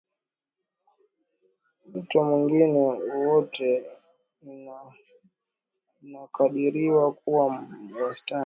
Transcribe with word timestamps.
mto 1.95 2.17
mwingine 2.23 2.79
wowote 2.79 3.67
Ina 4.47 4.77
Inakadiriwa 6.03 7.13
kuwa 7.13 7.67
wastani 8.01 8.39